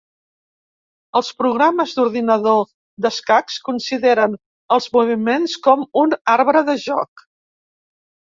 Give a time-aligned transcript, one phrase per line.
[1.19, 2.63] Els programes d'ordinador
[3.05, 4.33] d'escacs consideren
[4.77, 7.25] els moviments com un arbre de joc.